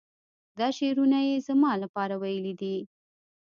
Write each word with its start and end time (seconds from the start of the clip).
دا 0.59 0.67
شعرونه 0.77 1.19
یې 1.29 1.35
زما 1.47 1.71
لپاره 1.83 2.13
ویلي 2.21 2.53
دي. 2.61 2.75